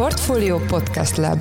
[0.00, 1.38] Portfolio Podcast Lab.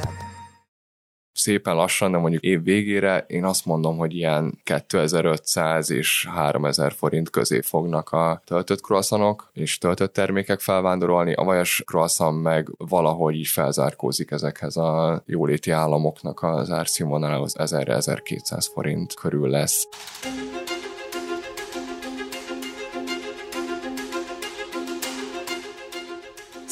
[1.32, 7.30] Szépen lassan, de mondjuk év végére én azt mondom, hogy ilyen 2500 és 3000 forint
[7.30, 13.48] közé fognak a töltött croissantok és töltött termékek felvándorolni, a vajas croissant meg valahogy így
[13.48, 19.88] felzárkózik ezekhez a jóléti államoknak az árszínvonalához 1000-1200 forint körül lesz.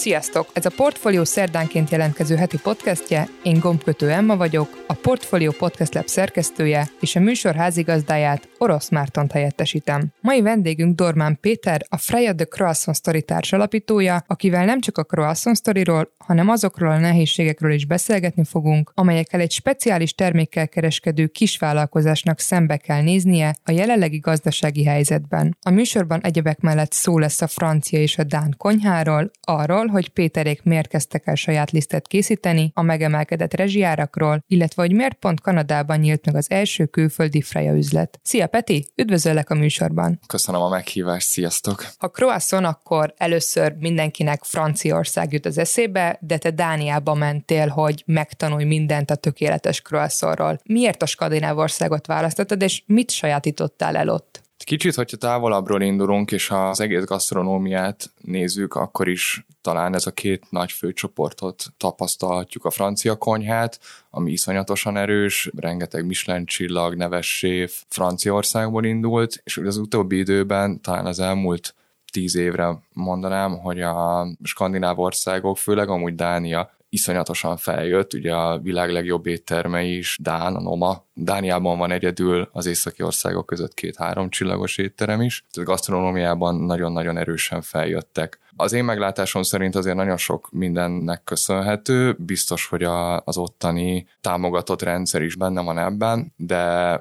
[0.08, 0.50] Sziasztok!
[0.54, 6.08] Ez a Portfolio szerdánként jelentkező heti podcastje, én gombkötő Emma vagyok, a Portfolio Podcast Lab
[6.08, 10.14] szerkesztője és a műsor házigazdáját, Orosz Mártont helyettesítem.
[10.22, 15.58] Mai vendégünk Dormán Péter, a Freya The Croissant Story társalapítója, akivel nem csak a Croissant
[15.58, 22.78] Storyról, hanem azokról a nehézségekről is beszélgetni fogunk, amelyekkel egy speciális termékkel kereskedő kisvállalkozásnak szembe
[22.78, 25.58] kell néznie a jelenlegi gazdasági helyzetben.
[25.62, 30.64] A műsorban egyebek mellett szó lesz a francia és a dán konyháról, arról, hogy Péterék
[30.64, 36.26] miért kezdtek el saját lisztet készíteni, a megemelkedett rezsijárakról, illetve hogy miért pont Kanadában nyílt
[36.26, 38.20] meg az első külföldi Freya üzlet.
[38.24, 40.20] Szia Peti, üdvözöllek a műsorban.
[40.28, 41.86] Köszönöm a meghívást, sziasztok!
[41.98, 48.64] Ha croissant, akkor először mindenkinek Franciaország jut az eszébe, de te Dániába mentél, hogy megtanulj
[48.64, 50.60] mindent a tökéletes croissantról.
[50.64, 54.46] Miért a skandináv országot választottad, és mit sajátítottál el ott?
[54.68, 60.46] Kicsit, hogyha távolabbról indulunk, és az egész gasztronómiát nézzük, akkor is talán ez a két
[60.50, 62.66] nagy főcsoportot tapasztalhatjuk.
[62.66, 63.80] A francia konyhát,
[64.10, 71.06] ami iszonyatosan erős, rengeteg Michelin csillag, neves séf Franciaországból indult, és az utóbbi időben, talán
[71.06, 71.76] az elmúlt
[72.12, 78.92] tíz évre mondanám, hogy a skandináv országok, főleg amúgy Dánia, iszonyatosan feljött, ugye a világ
[78.92, 84.78] legjobb éttermei is, Dán, a Noma, Dániában van egyedül az északi országok között két-három csillagos
[84.78, 88.40] étterem is, tehát gasztronómiában nagyon-nagyon erősen feljöttek.
[88.60, 94.82] Az én meglátásom szerint azért nagyon sok mindennek köszönhető, biztos, hogy a, az ottani támogatott
[94.82, 96.58] rendszer is benne van ebben, de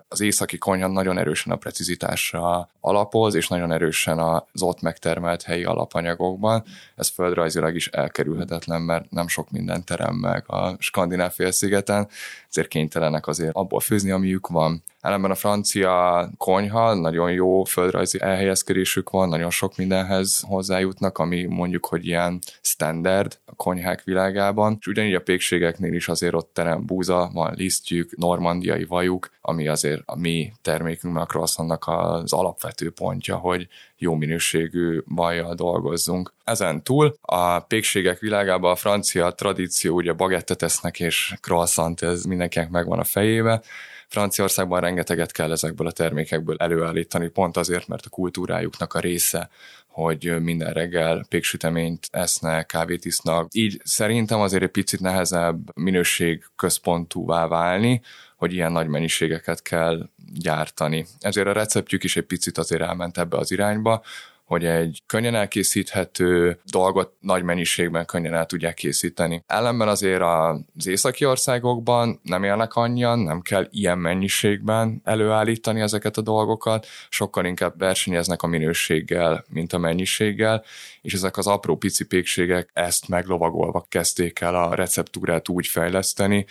[0.09, 5.65] az északi konyha nagyon erősen a precizitásra alapoz, és nagyon erősen az ott megtermelt helyi
[5.65, 6.65] alapanyagokban.
[6.97, 12.09] Ez földrajzilag is elkerülhetetlen, mert nem sok minden terem meg a skandináv félszigeten,
[12.49, 14.83] ezért kénytelenek azért abból főzni, amiük van.
[15.07, 21.87] Ellenben a francia konyha, nagyon jó földrajzi elhelyezkedésük van, nagyon sok mindenhez hozzájutnak, ami mondjuk,
[21.87, 27.31] hogy ilyen standard a konyhák világában, és ugyanígy a pékségeknél is azért ott terem búza,
[27.33, 33.69] van lisztjük, normandiai vajuk, ami azért a mi termékünkben a croissantnak az alapvető pontja, hogy
[33.99, 36.33] jó minőségű vajjal dolgozzunk.
[36.45, 42.71] Ezen túl a pékségek világában a francia tradíció, ugye bagettet esznek és croissant, ez mindenkinek
[42.71, 43.63] megvan a fejébe,
[44.09, 49.51] Franciaországban rengeteget kell ezekből a termékekből előállítani, pont azért, mert a kultúrájuknak a része,
[49.87, 53.49] hogy minden reggel péksüteményt esznek, kávét isznak.
[53.53, 58.01] Így szerintem azért egy picit nehezebb minőség központúvá válni,
[58.37, 61.07] hogy ilyen nagy mennyiségeket kell gyártani.
[61.21, 64.03] Ezért a receptjük is egy picit azért elment ebbe az irányba,
[64.47, 69.45] hogy egy könnyen elkészíthető dolgot nagy mennyiségben könnyen el tudják készíteni.
[69.47, 76.21] Ellenben azért az északi országokban nem élnek annyian, nem kell ilyen mennyiségben előállítani ezeket a
[76.21, 80.65] dolgokat, sokkal inkább versenyeznek a minőséggel, mint a mennyiséggel,
[81.03, 86.47] és ezek az apró pici pékségek ezt meglovagolva kezdték el a receptúrát úgy fejleszteni,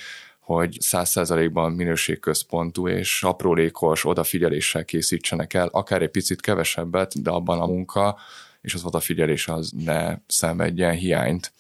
[0.46, 7.62] hogy száz százalékban minőségközpontú és aprólékos odafigyeléssel készítsenek el, akár egy picit kevesebbet, de abban
[7.62, 8.18] a munka
[8.62, 11.54] és az odafigyelés az ne szenvedjen hiányt.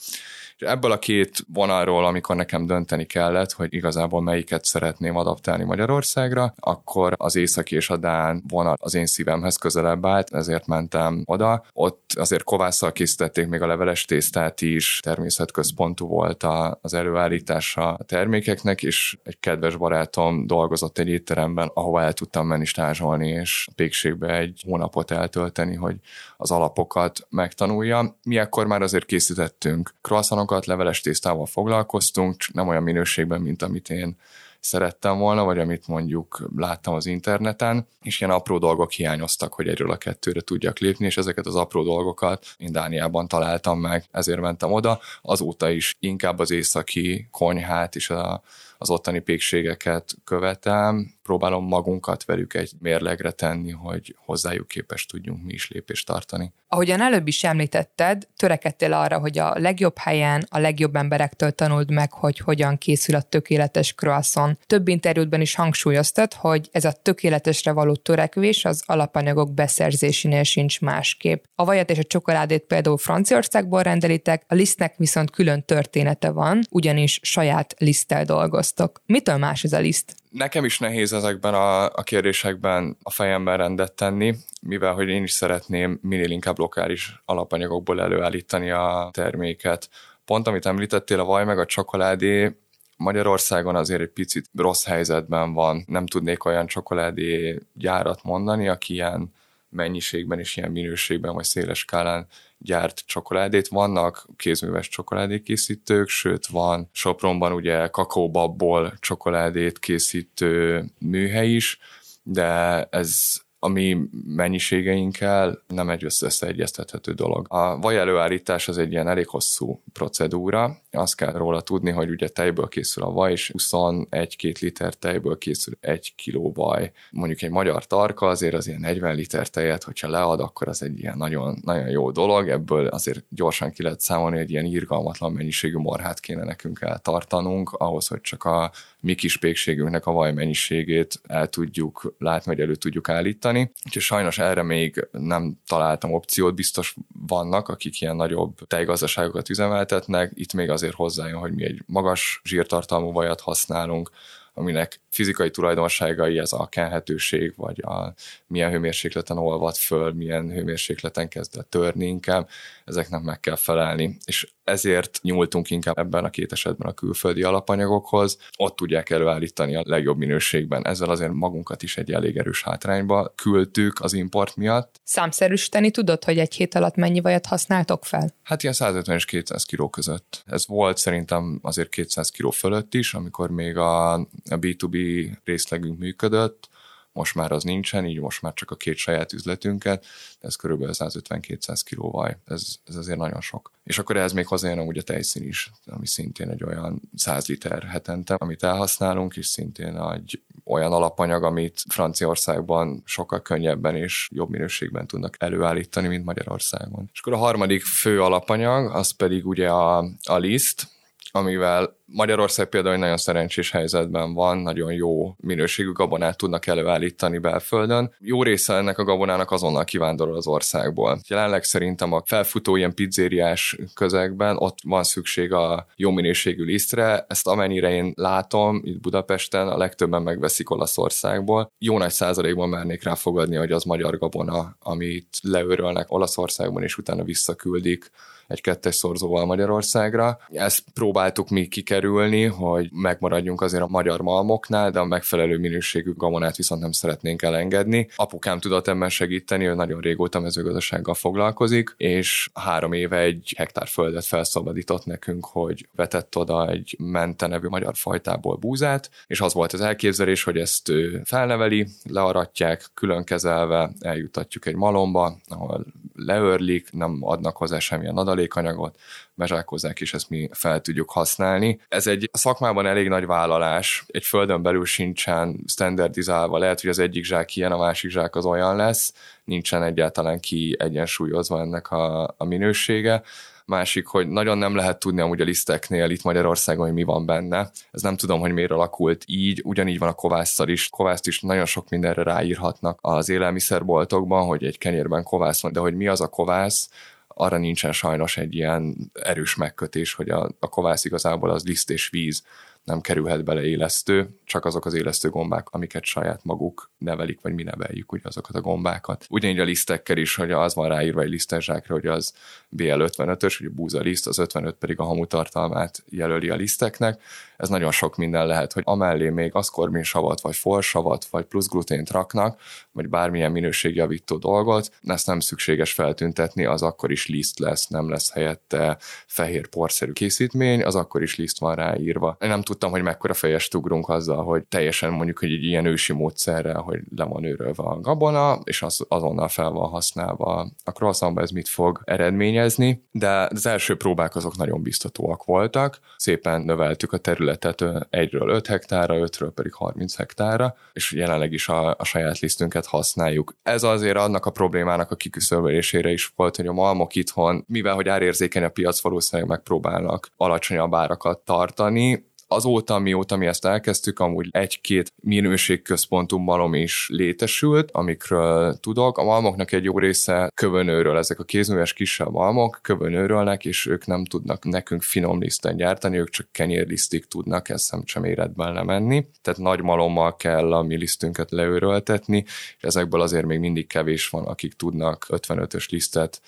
[0.57, 6.53] És ebből a két vonalról, amikor nekem dönteni kellett, hogy igazából melyiket szeretném adaptálni Magyarországra,
[6.59, 11.63] akkor az északi és a Dán vonal az én szívemhez közelebb állt, ezért mentem oda.
[11.73, 16.45] Ott azért kovásszal készítették még a leveles tésztát is, természetközpontú volt
[16.81, 22.65] az előállítása a termékeknek, és egy kedves barátom dolgozott egy étteremben, ahova el tudtam menni
[22.65, 25.95] stázsolni, és pékségbe egy hónapot eltölteni, hogy
[26.37, 28.15] az alapokat megtanuljam.
[28.23, 33.89] Mi akkor már azért készítettünk croissant croissantokat, leveles tésztával foglalkoztunk, nem olyan minőségben, mint amit
[33.89, 34.15] én
[34.59, 39.91] szerettem volna, vagy amit mondjuk láttam az interneten, és ilyen apró dolgok hiányoztak, hogy egyről
[39.91, 44.71] a kettőre tudjak lépni, és ezeket az apró dolgokat én Dániában találtam meg, ezért mentem
[44.71, 44.99] oda.
[45.21, 48.41] Azóta is inkább az északi konyhát és a,
[48.77, 55.53] az ottani pékségeket követem, próbálom magunkat velük egy mérlegre tenni, hogy hozzájuk képes tudjunk mi
[55.53, 56.53] is lépést tartani.
[56.67, 62.13] Ahogyan előbb is említetted, törekedtél arra, hogy a legjobb helyen, a legjobb emberektől tanuld meg,
[62.13, 64.59] hogy hogyan készül a tökéletes croissant.
[64.65, 71.43] Több interjútban is hangsúlyoztat, hogy ez a tökéletesre való törekvés az alapanyagok beszerzésénél sincs másképp.
[71.55, 77.19] A vajat és a csokoládét például Franciaországból rendelitek, a lisztnek viszont külön története van, ugyanis
[77.23, 78.25] saját liszttel
[78.73, 79.01] dolgoztok.
[79.05, 80.15] Mitől más ez a liszt?
[80.29, 85.31] Nekem is nehéz ezekben a, a kérdésekben a fejemben rendet tenni, mivel hogy én is
[85.31, 89.89] szeretném minél inkább lokális alapanyagokból előállítani a terméket.
[90.25, 92.55] Pont amit említettél, a vaj meg a csokoládé,
[92.97, 95.83] Magyarországon azért egy picit rossz helyzetben van.
[95.87, 99.33] Nem tudnék olyan csokoládé gyárat mondani, aki ilyen
[99.69, 102.27] mennyiségben és ilyen minőségben vagy széles skálán
[102.65, 103.67] gyárt csokoládét.
[103.67, 111.79] Vannak kézműves csokoládékészítők, sőt van Sopronban ugye kakaóbabból csokoládét készítő műhely is,
[112.23, 117.45] de ez a mi mennyiségeinkkel nem egy összeegyeztethető dolog.
[117.49, 120.77] A vaj előállítás az egy ilyen elég hosszú procedúra.
[120.91, 125.73] Azt kell róla tudni, hogy ugye tejből készül a vaj, és 21-2 liter tejből készül
[125.79, 126.91] egy kiló vaj.
[127.11, 130.99] Mondjuk egy magyar tarka azért az ilyen 40 liter tejet, hogyha lead, akkor az egy
[130.99, 132.49] ilyen nagyon, nagyon jó dolog.
[132.49, 138.07] Ebből azért gyorsan ki lehet számolni, egy ilyen irgalmatlan mennyiségű morhát kéne nekünk eltartanunk, ahhoz,
[138.07, 138.71] hogy csak a
[139.05, 143.71] mi kis pékségünknek a vaj mennyiségét el tudjuk látni, vagy elő tudjuk állítani.
[143.85, 146.95] Úgyhogy sajnos erre még nem találtam opciót, biztos
[147.27, 153.11] vannak, akik ilyen nagyobb tejgazdaságokat üzemeltetnek, itt még azért hozzájön, hogy mi egy magas zsírtartalmú
[153.11, 154.09] vajat használunk,
[154.53, 158.13] aminek fizikai tulajdonságai, ez a kenhetőség, vagy a
[158.47, 162.49] milyen hőmérsékleten olvad föl, milyen hőmérsékleten kezd el törni inkább,
[162.85, 164.17] ezeknek meg kell felelni.
[164.25, 168.37] És ezért nyúltunk inkább ebben a két esetben a külföldi alapanyagokhoz.
[168.57, 170.87] Ott tudják előállítani a legjobb minőségben.
[170.87, 174.99] Ezzel azért magunkat is egy elég erős hátrányba küldtük az import miatt.
[175.03, 178.33] Számszerűsíteni tudod, hogy egy hét alatt mennyi vajat használtok fel?
[178.43, 180.43] Hát ilyen 150 és 200 kiló között.
[180.45, 186.69] Ez volt szerintem azért 200 kiló fölött is, amikor még a, a B2B részlegünk működött,
[187.15, 190.05] most már az nincsen, így most már csak a két saját üzletünket,
[190.39, 193.71] de ez körülbelül 150-200 kiló vaj, ez, ez azért nagyon sok.
[193.83, 197.83] És akkor ehhez még hozzájön úgy a tejszín is, ami szintén egy olyan 100 liter
[197.83, 205.07] hetente, amit elhasználunk, és szintén egy olyan alapanyag, amit Franciaországban sokkal könnyebben és jobb minőségben
[205.07, 207.09] tudnak előállítani, mint Magyarországon.
[207.13, 210.87] És akkor a harmadik fő alapanyag, az pedig ugye a, a liszt,
[211.31, 218.13] amivel Magyarország például egy nagyon szerencsés helyzetben van, nagyon jó minőségű gabonát tudnak előállítani belföldön.
[218.19, 221.19] Jó része ennek a gabonának azonnal kivándorol az országból.
[221.27, 227.47] Jelenleg szerintem a felfutó ilyen pizzériás közegben ott van szükség a jó minőségű lisztre, ezt
[227.47, 231.71] amennyire én látom itt Budapesten, a legtöbben megveszik Olaszországból.
[231.77, 237.23] Jó nagy százalékban mernék rá fogadni, hogy az magyar gabona, amit leörölnek Olaszországban, és utána
[237.23, 238.11] visszaküldik
[238.47, 240.37] egy kettes szorzóval Magyarországra.
[240.51, 246.55] Ezt próbáltuk mi kikerülni, hogy megmaradjunk azért a magyar malmoknál, de a megfelelő minőségű gamonát
[246.55, 248.07] viszont nem szeretnénk elengedni.
[248.15, 254.25] Apukám tudott ebben segíteni, ő nagyon régóta mezőgazdasággal foglalkozik, és három éve egy hektár földet
[254.25, 259.81] felszabadított nekünk, hogy vetett oda egy mente nevű magyar fajtából búzát, és az volt az
[259.81, 260.91] elképzelés, hogy ezt
[261.23, 268.97] felneveli, learatják, külön kezelve eljutatjuk egy malomba, ahol leörlik, nem adnak hozzá semmilyen adalékanyagot,
[269.35, 271.79] bezsákozzák, és ezt mi fel tudjuk használni.
[271.89, 277.23] Ez egy szakmában elég nagy vállalás, egy földön belül sincsen standardizálva, lehet, hogy az egyik
[277.23, 282.43] zsák ilyen, a másik zsák az olyan lesz, nincsen egyáltalán ki egyensúlyozva ennek a, a
[282.45, 283.23] minősége.
[283.67, 287.71] Másik, hogy nagyon nem lehet tudni amúgy a liszteknél itt Magyarországon, hogy mi van benne.
[287.91, 290.89] Ez nem tudom, hogy miért alakult így, ugyanígy van a kovásszal is.
[290.89, 295.95] Kovászt is nagyon sok mindenre ráírhatnak az élelmiszerboltokban, hogy egy kenyérben kovász van, de hogy
[295.95, 296.89] mi az a kovász,
[297.37, 302.09] arra nincsen sajnos egy ilyen erős megkötés, hogy a, a kovász igazából az liszt és
[302.09, 302.43] víz
[302.85, 307.63] nem kerülhet bele élesztő, csak azok az élesztő gombák, amiket saját maguk nevelik, vagy mi
[307.63, 309.25] neveljük ugye azokat a gombákat.
[309.29, 312.33] Ugyanígy a lisztekkel is, hogy az van ráírva egy lisztezsákra, hogy az
[312.77, 317.21] BL55-ös, hogy a búza liszt, az 55 pedig a hamutartalmát jelöli a liszteknek.
[317.57, 322.61] Ez nagyon sok minden lehet, hogy amellé még aszkorbinsavat, vagy forsavat, vagy plusz glutént raknak,
[322.91, 328.31] vagy bármilyen minőségjavító dolgot, ezt nem szükséges feltüntetni, az akkor is liszt lesz, nem lesz
[328.31, 332.37] helyette fehér porszerű készítmény, az akkor is liszt van ráírva.
[332.39, 336.13] Én nem tudtam, hogy mekkora fejest ugrunk azzal, hogy teljesen mondjuk, hogy egy ilyen ősi
[336.13, 341.41] módszerrel, hogy le van őrölve a gabona, és az azonnal fel van használva a croissantba,
[341.41, 345.99] ez mit fog eredményezni, de az első próbák azok nagyon biztatóak voltak.
[346.17, 351.89] Szépen növeltük a területet egyről 5 hektárra, 5-ről pedig 30 hektárra, és jelenleg is a,
[351.97, 353.55] a saját lisztünket használjuk.
[353.63, 358.07] Ez azért annak a problémának a kiküszöbölésére is volt, hogy a malmok itthon, mivel hogy
[358.07, 365.13] árérzékeny a piac, valószínűleg megpróbálnak alacsonyabb árakat tartani, azóta, mióta mi ezt elkezdtük, amúgy egy-két
[365.21, 369.17] minőségközpontú malom is létesült, amikről tudok.
[369.17, 374.25] A malmoknak egy jó része kövönőről, ezek a kézműves kisebb malmok kövönőrölnek, és ők nem
[374.25, 379.25] tudnak nekünk finom liszten gyártani, ők csak kenyérlisztig tudnak ezt szemcseméretben lemenni.
[379.41, 382.43] Tehát nagy malommal kell a mi lisztünket leőröltetni,
[382.77, 386.41] és ezekből azért még mindig kevés van, akik tudnak 55-ös lisztet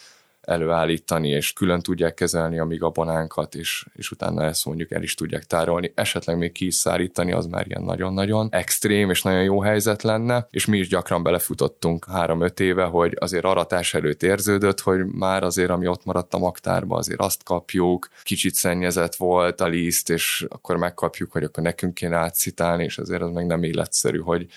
[0.48, 5.13] előállítani, és külön tudják kezelni a mi gabonánkat, és, és utána ezt mondjuk el is
[5.13, 5.92] tudják tárolni.
[5.96, 10.48] Esetleg még ki is szárítani, az már ilyen nagyon-nagyon extrém és nagyon jó helyzet lenne,
[10.50, 15.70] és mi is gyakran belefutottunk három-öt éve, hogy azért aratás előtt érződött, hogy már azért,
[15.70, 20.77] ami ott maradt a maktárba, azért azt kapjuk, kicsit szennyezett volt a liszt, és akkor
[20.77, 24.48] megkapjuk, hogy akkor nekünk kéne átszitálni, és azért az meg nem életszerű, hogy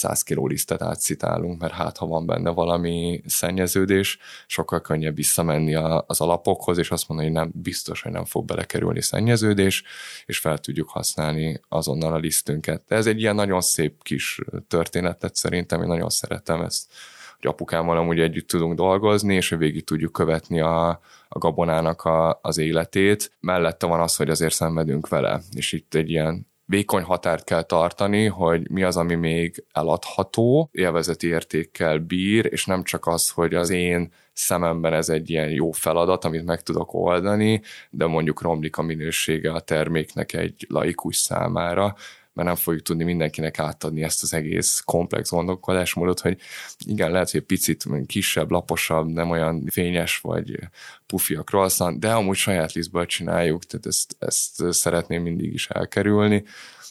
[0.00, 6.04] 100 kiló lisztet átszitálunk, mert hát ha van benne valami szennyeződés, sokkal könnyebb visszamenni a,
[6.06, 9.82] az alapokhoz, és azt mondani, hogy nem biztos, hogy nem fog belekerülni szennyeződés,
[10.26, 12.82] és fel tudjuk használni azonnal a lisztünket.
[12.88, 16.92] De ez egy ilyen nagyon szép kis történetet szerintem, én nagyon szeretem ezt
[17.40, 20.88] hogy apukámmal amúgy együtt tudunk dolgozni, és végig tudjuk követni a,
[21.28, 23.32] a gabonának a, az életét.
[23.40, 28.26] Mellette van az, hogy azért szenvedünk vele, és itt egy ilyen vékony határt kell tartani,
[28.26, 33.70] hogy mi az, ami még eladható, élvezeti értékkel bír, és nem csak az, hogy az
[33.70, 38.82] én szememben ez egy ilyen jó feladat, amit meg tudok oldani, de mondjuk romlik a
[38.82, 41.94] minősége a terméknek egy laikus számára,
[42.40, 46.38] mert nem fogjuk tudni mindenkinek átadni ezt az egész komplex gondolkodásmódot, hogy
[46.86, 50.58] igen, lehet, hogy picit kisebb, laposabb, nem olyan fényes vagy
[51.06, 56.44] pufi a croissant, de amúgy saját lisztből csináljuk, tehát ezt, ezt szeretném mindig is elkerülni.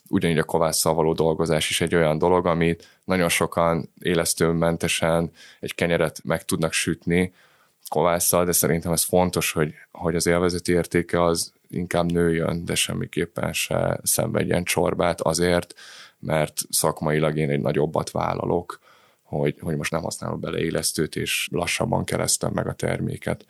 [0.08, 6.22] Ugyanígy a kovásszal való dolgozás is egy olyan dolog, amit nagyon sokan élesztőmentesen egy kenyeret
[6.24, 7.34] meg tudnak sütni,
[7.90, 13.54] kovásszal, de szerintem ez fontos, hogy, hogy az élvezeti értéke az inkább nőjön, de semmiképpen
[13.54, 15.74] se szenvedjen csorbát azért,
[16.20, 18.80] mert szakmailag én egy nagyobbat vállalok,
[19.24, 23.46] hogy, hogy most nem használok bele élesztőt, és lassabban keresztem meg a terméket.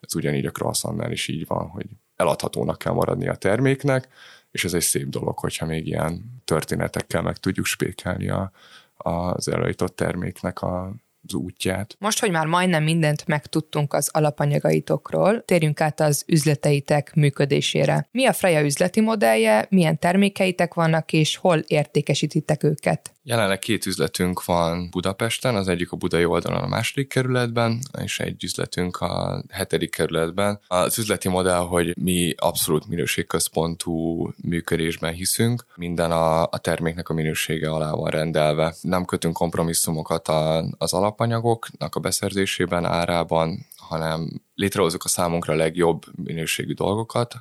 [0.00, 1.86] Ez ugyanígy a croissantnál is így van, hogy
[2.16, 4.08] eladhatónak kell maradni a terméknek,
[4.50, 8.50] és ez egy szép dolog, hogyha még ilyen történetekkel meg tudjuk spékelni a,
[8.96, 10.94] az előított terméknek a
[11.26, 11.96] az útját.
[11.98, 18.08] Most, hogy már majdnem mindent megtudtunk az alapanyagaitokról, térjünk át az üzleteitek működésére.
[18.10, 23.13] Mi a Freja üzleti modellje, milyen termékeitek vannak, és hol értékesítitek őket?
[23.26, 28.44] Jelenleg két üzletünk van Budapesten, az egyik a budai oldalon a második kerületben, és egy
[28.44, 30.60] üzletünk a hetedik kerületben.
[30.66, 37.70] Az üzleti modell, hogy mi abszolút minőségközpontú működésben hiszünk, minden a, a terméknek a minősége
[37.70, 38.74] alá van rendelve.
[38.80, 46.72] Nem kötünk kompromisszumokat a, az alapanyagoknak a beszerzésében, árában, hanem létrehozzuk a számunkra legjobb minőségű
[46.72, 47.34] dolgokat,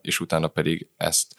[0.00, 1.34] és utána pedig ezt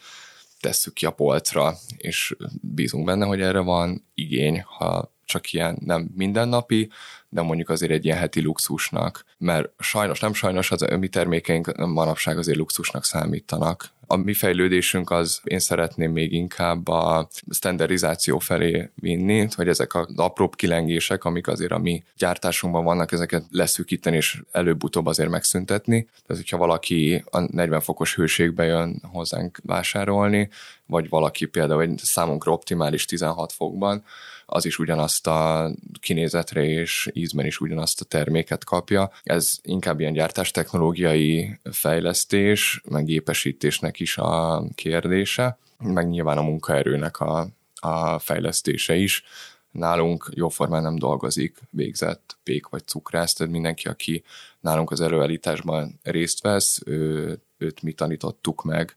[0.60, 6.10] tesszük ki a polcra, és bízunk benne, hogy erre van igény, ha csak ilyen nem
[6.16, 6.90] mindennapi,
[7.30, 12.38] de mondjuk azért egy ilyen heti luxusnak, mert sajnos, nem sajnos, az mi termékeink manapság
[12.38, 13.90] azért luxusnak számítanak.
[14.08, 20.08] A mi fejlődésünk az, én szeretném még inkább a standardizáció felé vinni, hogy ezek az
[20.16, 26.04] apróbb kilengések, amik azért a mi gyártásunkban vannak, ezeket leszűkíteni és előbb-utóbb azért megszüntetni.
[26.04, 30.50] Tehát, hogyha valaki a 40 fokos hőségbe jön hozzánk vásárolni,
[30.86, 34.04] vagy valaki például egy számunkra optimális 16 fokban,
[34.50, 39.12] az is ugyanazt a kinézetre és ízben is ugyanazt a terméket kapja.
[39.24, 47.48] Ez inkább ilyen gyártástechnológiai fejlesztés, meg gépesítésnek is a kérdése, meg nyilván a munkaerőnek a,
[47.80, 49.24] a fejlesztése is.
[49.72, 54.24] Nálunk jóformán nem dolgozik végzett pék vagy cukrász, tehát mindenki, aki
[54.60, 58.96] nálunk az előállításban részt vesz, ő, őt mi tanítottuk meg,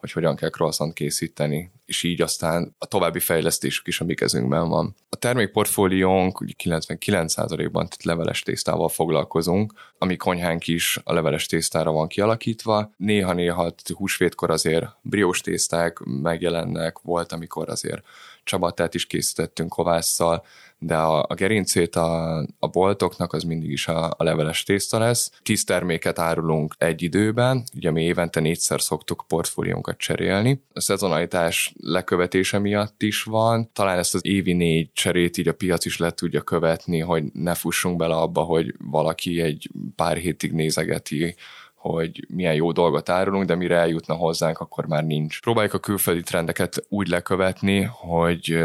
[0.00, 4.68] hogy hogyan kell croissant készíteni, és így aztán a további fejlesztésük is a mi kezünkben
[4.68, 4.94] van.
[5.08, 12.90] A termékportfóliónk 99%-ban leveles tésztával foglalkozunk, ami konyhánk is a leveles tésztára van kialakítva.
[12.96, 18.04] Néha-néha húsvétkor azért briós tészták megjelennek, volt, amikor azért
[18.44, 20.44] csabatát is készítettünk kovásszal,
[20.82, 25.30] de a, a gerincét a, a boltoknak az mindig is a, a leveles tészta lesz.
[25.42, 30.62] Tíz terméket árulunk egy időben, ugye mi évente négyszer szoktuk portfóliónkat cserélni.
[30.72, 33.70] A szezonalitás lekövetése miatt is van.
[33.72, 37.54] Talán ezt az évi négy cserét így a piac is le tudja követni, hogy ne
[37.54, 41.34] fussunk bele abba, hogy valaki egy pár hétig nézegeti
[41.80, 45.40] hogy milyen jó dolgot árulunk, de mire eljutna hozzánk, akkor már nincs.
[45.40, 48.58] Próbáljuk a külföldi trendeket úgy lekövetni, hogy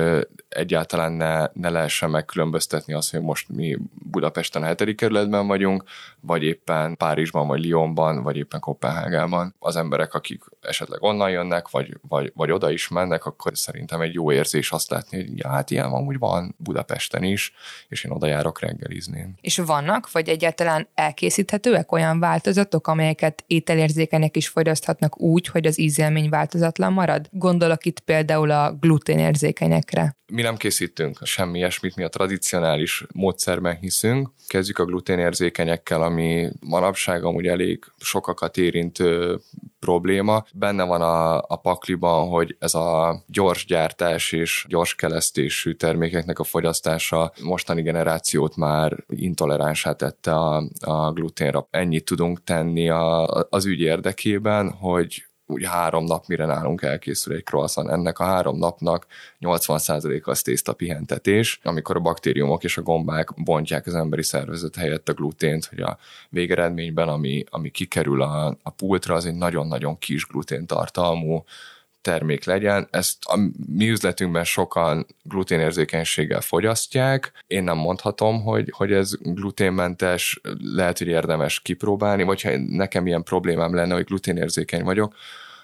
[0.50, 5.84] egyáltalán ne, ne lehessen megkülönböztetni azt, hogy most mi Budapesten a hetedik kerületben vagyunk,
[6.19, 9.55] vagy éppen Párizsban, vagy Lyonban, vagy éppen Kopenhágában.
[9.60, 14.13] Az emberek, akik esetleg onnan jönnek, vagy, vagy, vagy oda is mennek, akkor szerintem egy
[14.13, 17.53] jó érzés azt látni, hogy ja, hát ilyen amúgy van Budapesten is,
[17.88, 19.34] és én oda járok reggelizni.
[19.41, 26.30] És vannak, vagy egyáltalán elkészíthetőek olyan változatok, amelyeket ételérzékenyek is fogyaszthatnak úgy, hogy az ízélmény
[26.30, 27.28] változatlan marad?
[27.32, 30.16] Gondolok itt például a gluténérzékenyekre.
[30.36, 34.30] Mi nem készítünk semmi ilyesmit, mi a tradicionális módszerben hiszünk.
[34.48, 39.39] Kezdjük a gluténérzékenyekkel, ami manapság amúgy elég sokakat érintő
[39.80, 40.46] probléma.
[40.54, 46.44] Benne van a, a pakliban, hogy ez a gyors gyártás és gyors kelesztésű termékeknek a
[46.44, 51.68] fogyasztása mostani generációt már intoleránsá tette a, a gluténra.
[51.70, 57.44] Ennyit tudunk tenni a, az ügy érdekében, hogy úgy három nap, mire nálunk elkészül egy
[57.44, 57.90] croissant.
[57.90, 59.06] Ennek a három napnak
[59.40, 65.10] 80%-a az tészta pihentetés, amikor a baktériumok és a gombák bontják az emberi szervezet helyett
[65.10, 65.98] a glutént, hogy a
[66.30, 71.44] végeredményben, ami, ami kikerül a, a pultra, az egy nagyon-nagyon kis glutén tartalmú
[72.06, 72.88] termék legyen.
[72.92, 77.32] Ezt a mi üzletünkben sokan gluténérzékenységgel fogyasztják.
[77.48, 83.24] Én nem mondhatom, hogy, hogy ez gluténmentes, lehet, hogy érdemes kipróbálni, vagy ha nekem ilyen
[83.24, 85.16] problémám lenne, hogy gluténérzékeny vagyok,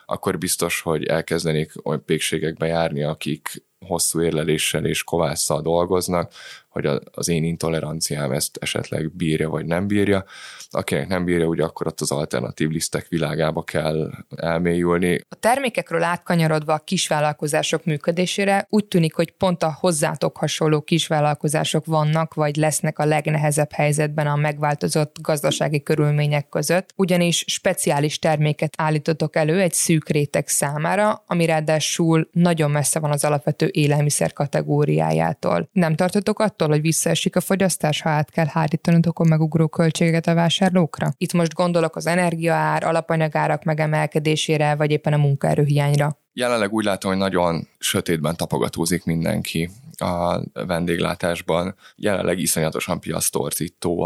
[0.05, 6.31] akkor biztos, hogy elkezdenék olyan pékségekbe járni, akik hosszú érleléssel és kovásszal dolgoznak,
[6.71, 10.25] hogy az én intoleranciám ezt esetleg bírja vagy nem bírja.
[10.69, 15.19] Akinek nem bírja, ugye akkor ott az alternatív lisztek világába kell elmélyülni.
[15.29, 22.33] A termékekről átkanyarodva a kisvállalkozások működésére úgy tűnik, hogy pont a hozzátok hasonló kisvállalkozások vannak,
[22.33, 29.59] vagy lesznek a legnehezebb helyzetben a megváltozott gazdasági körülmények között, ugyanis speciális terméket állítotok elő
[29.59, 35.69] egy szűk réteg számára, ami ráadásul nagyon messze van az alapvető élelmiszer kategóriájától.
[35.71, 40.33] Nem tartotok attól, hogy visszaesik a fogyasztás, ha át kell hárítanotok a megugró költséget a
[40.33, 41.13] vásárlókra?
[41.17, 46.19] Itt most gondolok az energiaár, alapanyagárak megemelkedésére, vagy éppen a munkaerőhiányra.
[46.33, 51.75] Jelenleg úgy látom, hogy nagyon sötétben tapogatózik mindenki a vendéglátásban.
[51.95, 54.01] Jelenleg iszonyatosan piasztorzító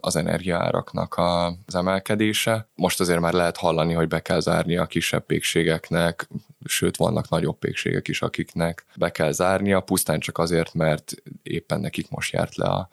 [0.00, 1.14] az energiaáraknak
[1.66, 2.68] az emelkedése.
[2.74, 6.28] Most azért már lehet hallani, hogy be kell zárni a kisebb pékségeknek,
[6.64, 12.10] sőt vannak nagyobb pékségek is, akiknek be kell zárnia, pusztán csak azért, mert éppen nekik
[12.10, 12.88] most járt le a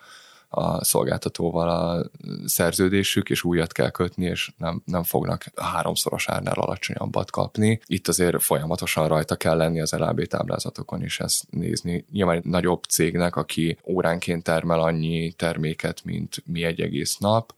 [0.54, 2.10] a szolgáltatóval a
[2.46, 7.80] szerződésük, és újat kell kötni, és nem, nem fognak háromszoros árnál alacsonyabbat kapni.
[7.86, 12.06] Itt azért folyamatosan rajta kell lenni az LAB táblázatokon is ezt nézni.
[12.12, 17.54] Nyilván egy nagyobb cégnek, aki óránként termel annyi terméket, mint mi egy egész nap,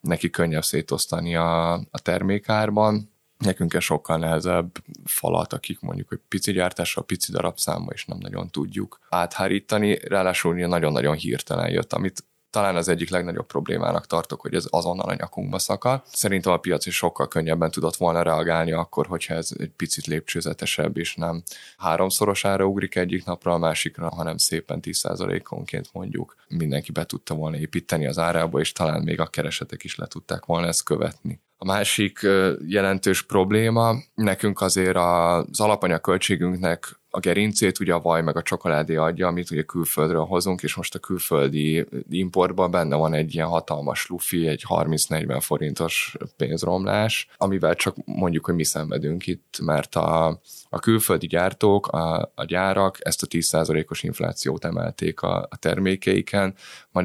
[0.00, 3.09] neki könnyebb szétosztani a, a termékárban,
[3.40, 4.70] Nekünk ez sokkal nehezebb
[5.04, 9.98] falat, akik mondjuk, hogy pici gyártással, pici darabszámmal, és nem nagyon tudjuk áthárítani.
[10.08, 15.14] Ráadásul nagyon-nagyon hirtelen jött, amit talán az egyik legnagyobb problémának tartok, hogy ez azonnal a
[15.14, 16.02] nyakunkba szakad.
[16.06, 20.96] Szerintem a piac is sokkal könnyebben tudott volna reagálni akkor, hogyha ez egy picit lépcsőzetesebb,
[20.96, 21.42] és nem
[21.76, 28.06] háromszorosára ugrik egyik napra a másikra, hanem szépen 10%-onként mondjuk mindenki be tudta volna építeni
[28.06, 31.40] az árába, és talán még a keresetek is le tudták volna ezt követni.
[31.62, 32.18] A másik
[32.66, 38.96] jelentős probléma, nekünk azért az alapanyag költségünknek a gerincét ugye a vaj meg a csokoládé
[38.96, 44.06] adja, amit ugye külföldről hozunk, és most a külföldi importban benne van egy ilyen hatalmas
[44.06, 50.40] lufi, egy 30-40 forintos pénzromlás, amivel csak mondjuk, hogy mi szenvedünk itt, mert a,
[50.72, 56.54] a külföldi gyártók, a, a gyárak ezt a 10%-os inflációt emelték a, a termékeiken,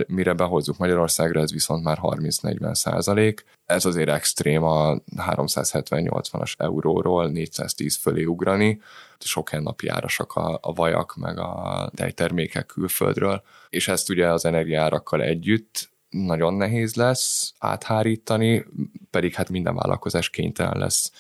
[0.08, 3.46] mire behozzuk Magyarországra, ez viszont már 30-40 százalék.
[3.66, 8.82] Ez azért extrém a 370-80-as euróról 410 fölé ugrani,
[9.20, 15.22] sok napi árasak a, a vajak, meg a tejtermékek külföldről, és ezt ugye az energiárakkal
[15.22, 18.66] együtt nagyon nehéz lesz áthárítani,
[19.10, 21.12] pedig hát minden vállalkozás kénytelen lesz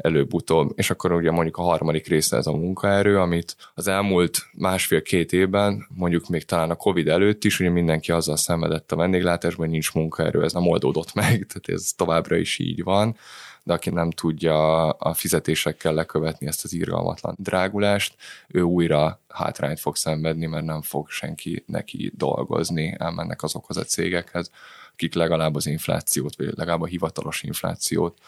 [0.00, 0.72] előbb-utóbb.
[0.74, 5.86] És akkor ugye mondjuk a harmadik része ez a munkaerő, amit az elmúlt másfél-két évben,
[5.94, 9.92] mondjuk még talán a Covid előtt is, ugye mindenki azzal szenvedett a vendéglátásban, hogy nincs
[9.92, 13.16] munkaerő, ez nem oldódott meg, tehát ez továbbra is így van
[13.62, 18.14] de aki nem tudja a fizetésekkel lekövetni ezt az irgalmatlan drágulást,
[18.48, 24.50] ő újra hátrányt fog szenvedni, mert nem fog senki neki dolgozni, elmennek azokhoz a cégekhez,
[24.92, 28.18] akik legalább az inflációt, vagy legalább a hivatalos inflációt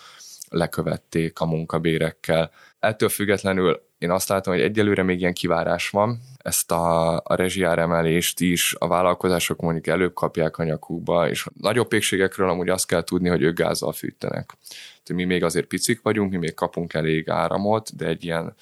[0.52, 2.50] lekövették a munkabérekkel.
[2.78, 8.40] Ettől függetlenül én azt látom, hogy egyelőre még ilyen kivárás van ezt a, a rezsiáremelést
[8.40, 13.28] is a vállalkozások mondjuk előbb kapják a nyakukba, és nagyobb pékségekről amúgy azt kell tudni,
[13.28, 14.46] hogy ők gázzal fűtenek.
[15.02, 18.54] Tehát mi még azért picik vagyunk, mi még kapunk elég áramot, de egy ilyen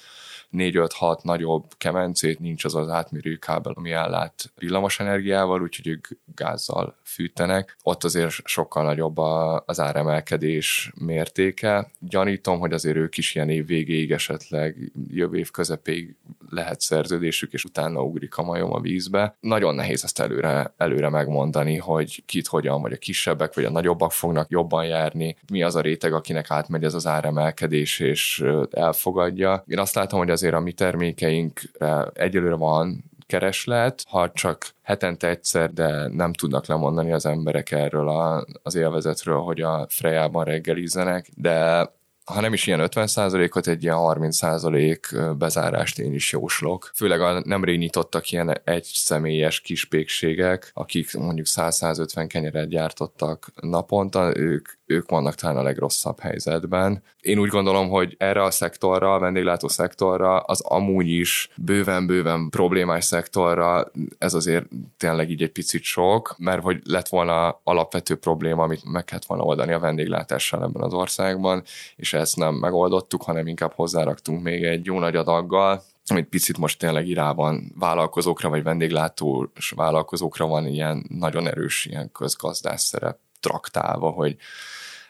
[0.53, 6.95] 4-5-6 nagyobb kemencét nincs az az átmérő kábel, ami ellát villamos energiával, úgyhogy ők gázzal
[7.03, 7.77] fűtenek.
[7.83, 9.17] Ott azért sokkal nagyobb
[9.65, 11.91] az áremelkedés mértéke.
[11.99, 16.15] Gyanítom, hogy azért ők is ilyen év végéig esetleg jövő év közepéig
[16.51, 19.35] lehet szerződésük, és utána ugrik a majom a vízbe.
[19.39, 24.11] Nagyon nehéz ezt előre, előre megmondani, hogy kit hogyan, vagy a kisebbek, vagy a nagyobbak
[24.11, 29.63] fognak jobban járni, mi az a réteg, akinek átmegy ez az áremelkedés, és elfogadja.
[29.67, 35.73] Én azt látom, hogy azért a mi termékeinkre egyelőre van kereslet, ha csak hetente egyszer,
[35.73, 41.89] de nem tudnak lemondani az emberek erről a, az élvezetről, hogy a Frejában reggelizzenek, de
[42.25, 46.91] ha nem is ilyen 50%-ot, egy ilyen 30% bezárást én is jóslok.
[46.95, 54.67] Főleg a nemrég nyitottak ilyen egy személyes kispékségek, akik mondjuk 100-150 kenyeret gyártottak naponta, ők
[54.91, 57.03] ők vannak talán a legrosszabb helyzetben.
[57.19, 63.05] Én úgy gondolom, hogy erre a szektorra, a vendéglátó szektorra, az amúgy is bőven-bőven problémás
[63.05, 64.65] szektorra, ez azért
[64.97, 69.43] tényleg így egy picit sok, mert hogy lett volna alapvető probléma, amit meg kellett volna
[69.43, 71.63] oldani a vendéglátással ebben az országban,
[71.95, 76.79] és ezt nem megoldottuk, hanem inkább hozzáraktunk még egy jó nagy adaggal, amit picit most
[76.79, 84.37] tényleg irában vállalkozókra, vagy vendéglátós vállalkozókra van ilyen nagyon erős ilyen közgazdás szerep traktálva, hogy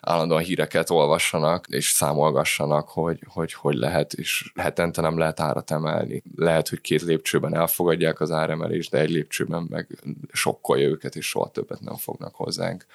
[0.02, 6.24] állandóan híreket olvassanak, és számolgassanak, hogy, hogy hogy lehet, és hetente nem lehet árat emelni.
[6.36, 9.88] Lehet, hogy két lépcsőben elfogadják az áremelést, de egy lépcsőben meg
[10.32, 12.86] sokkolja őket, és soha többet nem fognak hozzánk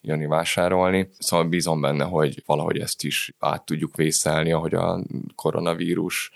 [0.00, 1.08] jönni vásárolni.
[1.18, 5.00] Szóval bízom benne, hogy valahogy ezt is át tudjuk vészelni, ahogy a
[5.34, 6.30] koronavírus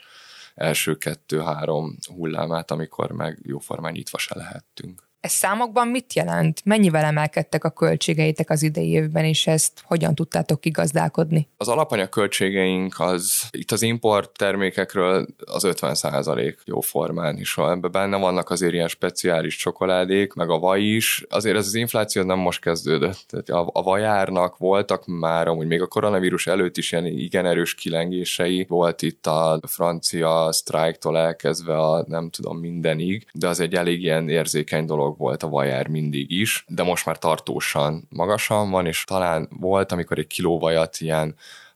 [0.55, 5.09] első kettő-három hullámát, amikor meg jóformán nyitva se lehettünk.
[5.25, 6.61] Ez számokban mit jelent?
[6.65, 11.49] Mennyivel emelkedtek a költségeitek az idei évben, és ezt hogyan tudtátok kigazdálkodni?
[11.57, 17.71] Az alapanyag költségeink az itt az import termékekről az 50 százalék jó formán, és ha
[17.71, 22.23] ebben benne vannak azért ilyen speciális csokoládék, meg a vaj is, azért ez az infláció
[22.23, 23.25] nem most kezdődött.
[23.29, 27.75] Tehát a, a vajárnak voltak már, amúgy még a koronavírus előtt is ilyen igen erős
[27.75, 34.03] kilengései, volt itt a francia sztrájktól elkezdve a nem tudom mindenig, de az egy elég
[34.03, 39.05] ilyen érzékeny dolog volt a vajár mindig is, de most már tartósan magasan van, és
[39.05, 41.35] talán volt, amikor egy kiló vajat ilyen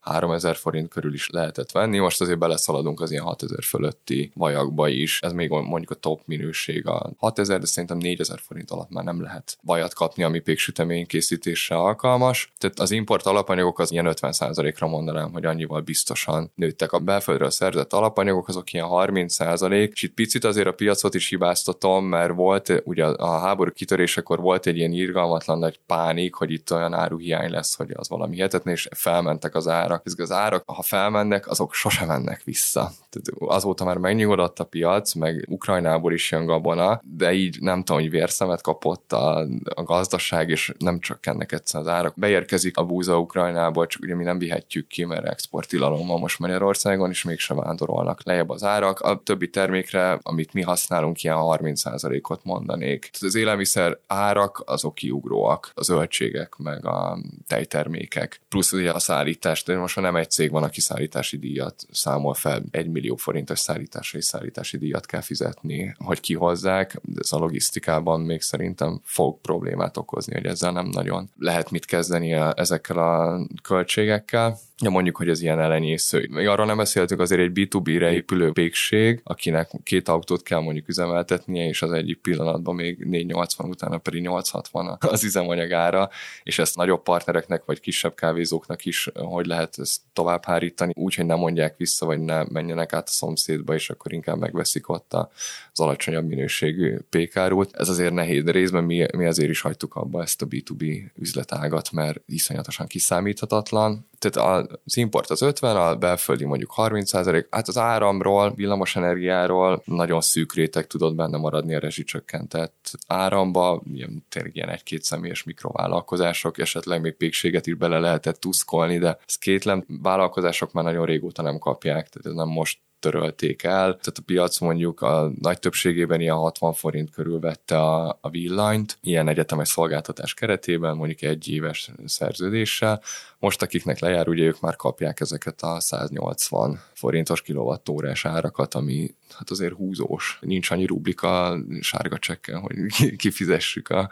[0.09, 5.21] 3000 forint körül is lehetett venni, most azért beleszaladunk az ilyen 6000 fölötti vajakba is,
[5.23, 9.23] ez még mondjuk a top minőség a 6000, de szerintem 4000 forint alatt már nem
[9.23, 12.53] lehet vajat kapni, ami péksütemény készítésre alkalmas.
[12.59, 16.93] Tehát az import alapanyagok az ilyen 50%-ra mondanám, hogy annyival biztosan nőttek.
[16.93, 22.05] A belföldről szerzett alapanyagok azok ilyen 30%, és itt picit azért a piacot is hibáztatom,
[22.05, 26.95] mert volt ugye a háború kitörésekor volt egy ilyen irgalmatlan nagy pánik, hogy itt olyan
[26.95, 31.49] áruhiány lesz, hogy az valami hihetetlen, és felmentek az árak árak, az árak, ha felmennek,
[31.49, 32.93] azok sose mennek vissza.
[33.11, 38.01] Tehát azóta már megnyugodott a piac, meg Ukrajnából is jön gabona, de így nem tudom,
[38.01, 42.15] hogy vérszemet kapott a, a gazdaság, és nem ennek egyszer az árak.
[42.17, 47.11] Beérkezik a búza Ukrajnából, csak ugye mi nem vihetjük ki, mert exportilalom van most Magyarországon,
[47.11, 49.01] és mégsem vándorolnak lejjebb az árak.
[49.01, 53.01] A többi termékre, amit mi használunk, ilyen 30%-ot mondanék.
[53.01, 59.63] Tehát az élelmiszer árak azok kiugróak, a zöldségek, meg a tejtermékek, plusz ugye a szállítás,
[59.63, 64.17] de már nem egy cég van, aki szállítási díjat számol fel, egy millió forintos szállítási
[64.17, 69.97] és szállítási díjat kell fizetni, hogy kihozzák, de ez a logisztikában még szerintem fog problémát
[69.97, 74.59] okozni, hogy ezzel nem nagyon lehet mit kezdeni ezekkel a költségekkel.
[74.83, 76.29] Ja, mondjuk, hogy ez ilyen elenyésző.
[76.31, 81.69] Még arról nem beszéltük, azért egy B2B-re épülő pékség, akinek két autót kell mondjuk üzemeltetnie,
[81.69, 86.09] és az egyik pillanatban még 480, utána pedig 860 az üzemanyagára,
[86.43, 91.27] és ezt nagyobb partnereknek vagy kisebb kávézóknak is hogy lehet ezt tovább hárítani, úgy, hogy
[91.27, 95.81] nem mondják vissza, vagy ne menjenek át a szomszédba, és akkor inkább megveszik ott az
[95.81, 97.77] alacsonyabb minőségű pékárút.
[97.77, 101.93] Ez azért nehéz, de részben mi, mi azért is hagytuk abba ezt a B2B üzletágat,
[101.93, 107.13] mert iszonyatosan kiszámíthatatlan, tehát az import az 50, a belföldi mondjuk 30
[107.51, 114.25] hát az áramról, villamos energiáról nagyon szűk réteg tudott benne maradni a rezsicsökkentett áramba, ilyen,
[114.29, 119.85] tényleg ilyen egy-két személyes mikrovállalkozások, esetleg még pékséget is bele lehetett tuszkolni, de ezt kétlem
[120.03, 123.87] vállalkozások már nagyon régóta nem kapják, tehát ez nem most törölték el.
[123.87, 128.99] Tehát a piac mondjuk a nagy többségében ilyen 60 forint körül vette a, a villanyt,
[129.01, 133.03] ilyen egyetemes szolgáltatás keretében, mondjuk egy éves szerződéssel.
[133.39, 139.51] Most akiknek lejár, ugye ők már kapják ezeket a 180 forintos kilovattórás árakat, ami hát
[139.51, 140.39] azért húzós.
[140.41, 144.11] Nincs annyi rublika sárga csekkel, hogy kifizessük a